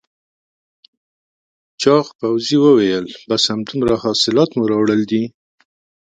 [1.81, 5.23] چاغ پوځي وویل بس همدومره حاصلات مو راوړل دي؟